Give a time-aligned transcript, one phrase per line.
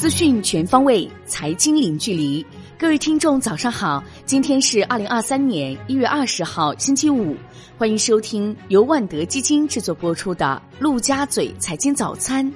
[0.00, 2.44] 资讯全方位，财经零距离。
[2.78, 4.02] 各位听众，早上好！
[4.24, 7.36] 今天是二零二三年一月二十号，星期五。
[7.76, 12.50] 欢迎收听由万德基金制作播出的《陆家嘴财经早餐》。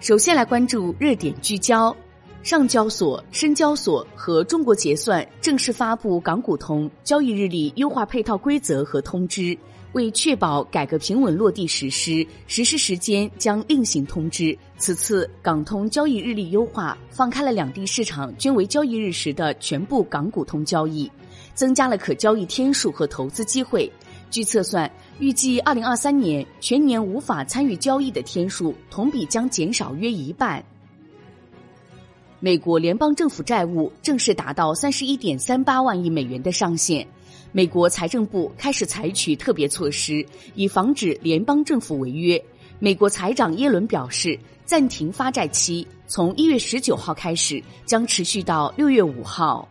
[0.00, 1.96] 首先来关注热点聚焦：
[2.42, 9.56] 上交所、深交所和中国结算正式发布港股通交易日历优化配套规则和通知。
[9.92, 14.56] 为确保改革平稳落地实施，实施时间将另行通知。
[14.78, 21.10] 此次港通交易日历优化，放开了两地市场均为交易日时的全部港股通交易，
[21.54, 23.90] 增加了可交易天数和投资机会。
[24.30, 30.64] 据测算，预计二零二三年全年无法参与交易的天数同比将减少约一半。
[32.38, 37.06] 美国联邦政府债务正式达到三十一点三八万亿美元的上限。
[37.52, 42.42] 美国财政部开始采取特别措施，以防止联邦政府违约。
[42.78, 49.68] 美国财长耶伦表示，暂停发债期从一月十九号开始，将持续到六月五号。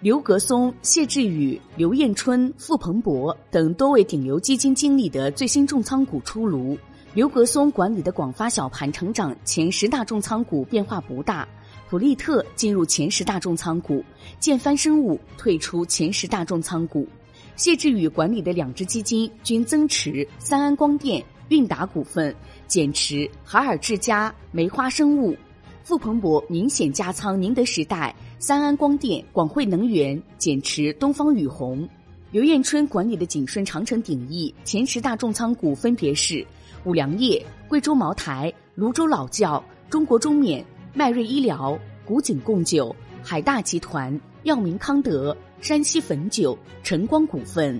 [0.00, 6.78] 刘格松、谢志宇、刘彦春、傅鹏博等多位顶流基金经理的最新重仓股出炉。
[7.12, 11.48] 刘格松管理的广发小盘成长前十大重仓股变化不大。
[11.88, 14.04] 普利特进入前十大重仓股，
[14.40, 17.06] 建帆生物退出前十大重仓股。
[17.54, 22.34] 谢志宇管理的两只基金均增持三安光电、韵达股份，
[22.66, 25.36] 减持海尔智家、梅花生物。
[25.84, 31.88] 傅鹏博明显加仓宁德时代、三安光电、广汇能源，减持东方雨虹。
[32.32, 36.44] 刘彦春管理的景顺长城鼎益前十大重仓股分别是
[36.84, 40.66] 五粮液、贵州茅台、泸州老窖、中国中免。
[40.98, 47.78] 迈瑞医疗、古井贡酒、海大集团、药明康德、山西汾酒、晨光股份。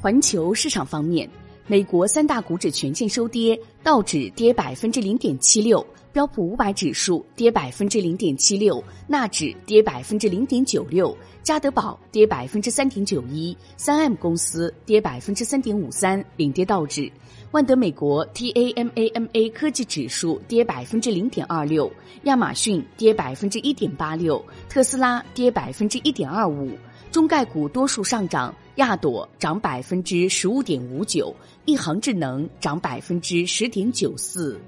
[0.00, 1.28] 环球市场方面，
[1.68, 17.10] 美国三大股指全线收跌，道指跌百分之零点七六，标普五百指数跌百分之零点七六，纳指跌百分之零点九六，加德宝跌百分之三点九一，三 M 公司跌百分之三点五三，领跌道指。
[17.50, 21.90] 万德美国 TAMAMA 科技指数跌百分之零点二六，
[22.22, 26.70] 亚马逊跌百分之一点八六，特斯拉跌百分之一点二五，
[27.10, 34.60] 中概股多数上涨，亚朵涨百分之十五点五九，一航智能涨百分之十点九四。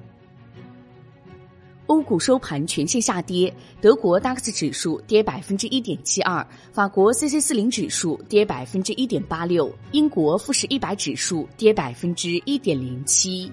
[1.87, 13.51] 欧股收盘全线下跌，德国 DAX 指数跌百分之一点七二，法国 c c 四零指数跌百分之一点八六，英国富时一百指数跌百分之一点零七。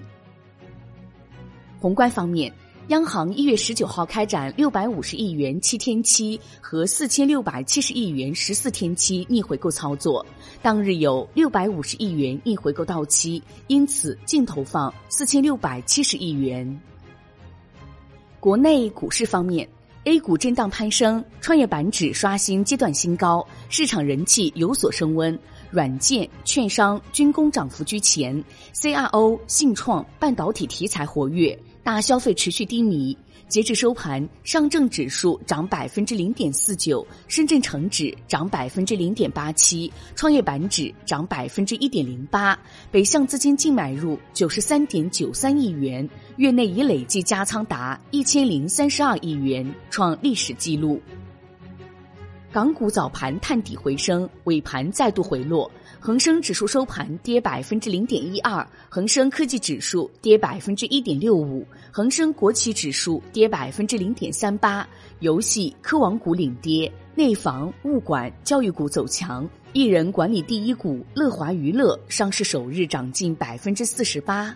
[1.78, 2.52] 宏观方面，
[2.88, 10.24] 央行一月十九号开展六百五十亿元七天期和四千六百七十亿元十四天期逆回购操作，
[10.62, 16.80] 当日有六百五十亿元逆回购到期，因此净投放四千六百七十亿元。
[18.38, 19.68] 国内股市方面
[20.04, 25.36] ，A 股震荡攀升，创业板指刷新阶段新高，市场人气有所升温。
[25.72, 28.42] 软件、券商、军工涨幅居前
[28.72, 33.16] ，CRO、信创、半导体题材活跃，大消费持续低迷。
[33.46, 42.58] 截至收盘，上证指数涨百分之零点四九，深圳成指涨百分之零点八七，创业板指涨百分之一点零八。
[42.90, 51.00] 北向资金净买入九十三点九三亿元，月内已累计加仓达一千零三十二亿元，创历史纪录。
[52.50, 55.70] 港股早盘探底回升，尾盘再度回落。
[55.98, 64.86] 恒生指数收盘跌百分之零点一二，恒生科技指数跌百分之一点六五，恒生国企指数跌百分之零点三八。
[65.20, 69.48] 游戏科网股领跌，内房、物管、教育股走强。
[69.72, 74.54] 艺人管理第一股乐华娱乐上市首日涨近百分之四十八。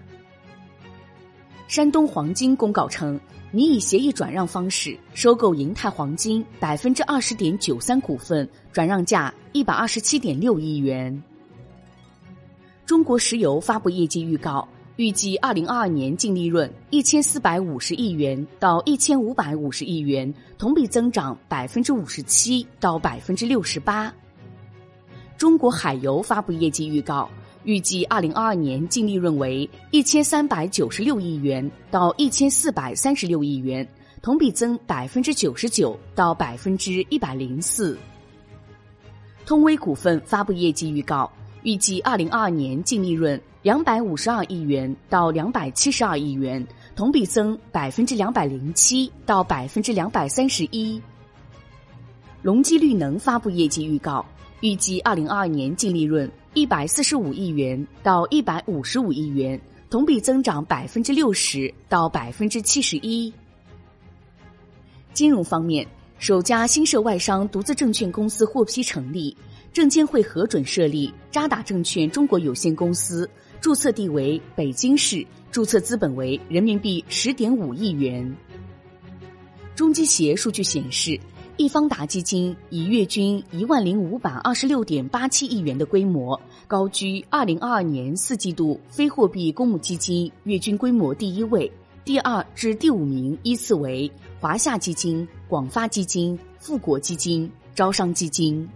[1.67, 3.19] 山东黄金公告称，
[3.51, 11.23] 拟以协议转让方式收购银泰黄金百分之二十点九三股份，转让价一百二十七点六亿元。
[12.91, 14.67] 中国石油发布业绩预告，
[14.97, 24.13] 预计二零二二年净利润一千四百五十亿元到一千五百五十亿元，同比增长百分之五十七到百分之六十八。
[25.39, 27.31] 中国海油发布业绩预告。
[27.63, 33.87] 预计二零二二年净利润为一千三百九十六亿元到一千四百三十六亿元，
[34.21, 37.97] 同比增百分之九十九到百分之一百零四。
[39.47, 41.31] 通威股份发布业绩预告，
[41.63, 46.67] 预计二零二二年净利润两百五十二亿元到两百七十二亿元，
[46.97, 51.01] 同比增百分之两百零七到百分之两百三十一。
[52.43, 54.25] 隆基绿能发布业绩预告，
[54.61, 56.31] 预计二零二二年净利润。
[56.53, 63.33] 一百四十五亿元到一百五十五亿元，同比增长百分之六十到百分之七十一。
[65.13, 65.87] 金融方面，
[66.19, 69.37] 首家新设外商独资证券公司获批成立，
[69.73, 73.29] 证监会核准设立渣打证券中国有限公司，
[73.61, 78.37] 注册地为北京市，注册资本为人民币十点五亿元。
[79.75, 81.19] 中基协数据显示。
[81.57, 91.71] 易方达基金以月均一万零五百二十六点八七亿元的规模，高居二零二二年四季度非货币公募基金月均规模第一位，
[92.03, 98.67] 第二至第五名依次为华夏基金、广发基金、富国基金、招商基金。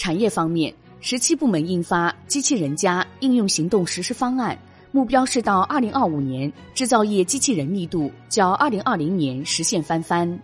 [0.00, 4.58] 产业方面，十七部门印发机器人加应用行动实施方案，
[4.92, 10.40] 目标是到二零二五年制造业机器人密度较二零二零年实现翻番。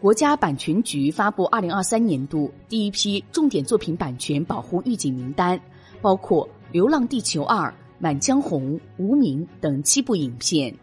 [0.00, 5.60] 国家版权局发布二零二三年度第一批重点作品版权保护预警名单，
[6.00, 7.68] 包括《流浪地球二》
[7.98, 10.74] 《满江红》《无名》等七部影片。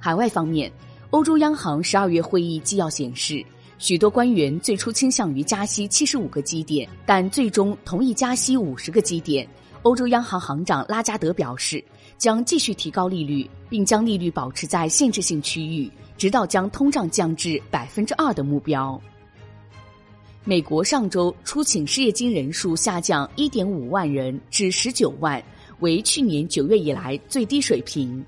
[0.00, 0.68] 海外方面，
[1.10, 3.44] 欧洲央行十二月会议纪要显示，
[3.80, 9.48] 许多官员最初倾向于加息七十五个基点，但最终同意加息五十个基点。
[9.84, 11.82] 欧洲央行行长拉加德表示，
[12.18, 15.90] 将继续提高利率，并将利率保持在限制性区域。
[16.18, 19.00] 直到将通胀降至百分之二的目标。
[20.44, 25.42] 美国上周出请失业金人数下降一点五万人至十九万，
[25.78, 28.22] 为去年九月以来最低水平。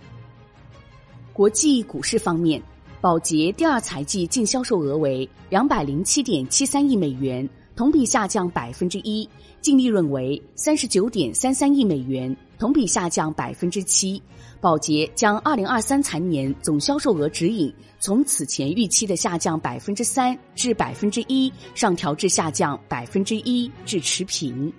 [1.34, 2.62] 国际股市方面，
[3.02, 9.28] 宝洁第二财季净销售额为两百零七点七三亿美元，同比下降百分之一，
[9.60, 14.22] 净利润为三十九点三三亿美元，同比下降百分之七。
[14.60, 24.72] 宝洁将二零二三财年总销售额指引从此前预期的下降百分之三至百分之一上调至下降百分之一至持平。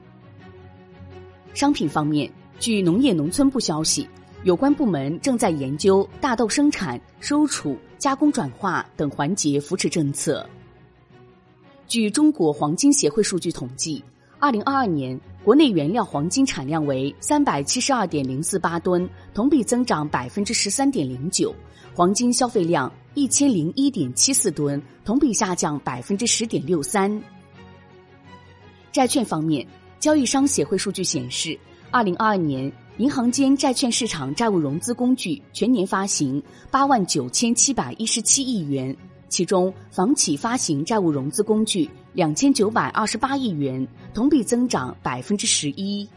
[1.53, 4.07] 商品方面，据农业农村部消息，
[4.45, 10.45] 有关部门正在研究大豆生产、收储、加工转化等环节扶持政策。
[11.87, 14.03] 据中国黄金协会数据统计。
[14.39, 21.55] 二零二二年，国内原料黄金产量为三百七十二点零四八吨，同比增长百分之十三点零九；
[21.95, 27.23] 黄金消费量一千零一点七四吨，同比下降百分之十点六三。
[28.91, 29.65] 债券方面，
[29.97, 31.57] 交易商协会数据显示，
[31.89, 38.95] 二零二二年银行间债券市场债务融资工具全年发行八万九千七百一十七亿元。
[39.29, 46.07] 其中，房企发行债务融资工具两千九百二十八亿元，同比增长百分之十一。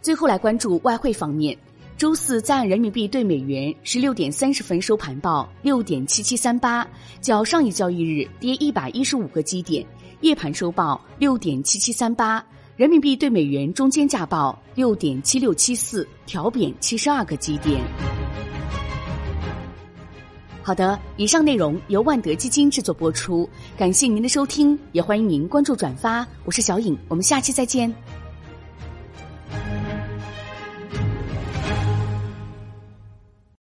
[0.00, 1.54] 最后来关注外汇方面，
[1.98, 6.88] 周四在岸人民币对美元十六点三十分收盘报六点七七三八，
[7.20, 9.84] 较上一交易日跌一百一十五个基点；
[10.22, 12.42] 夜盘收报六点七七三八，
[12.76, 17.80] 人民币对美元中间价报六点七六七四，调贬七十二个基点。
[20.60, 26.26] 好的，以上内容由万德基金制作播出，感谢您的收听，也欢迎您关注转发。
[26.44, 27.94] 我是小颖，我们下期再见。